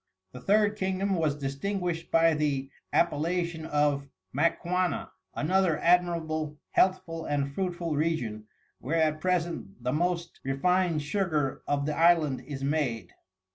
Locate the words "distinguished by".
1.37-2.33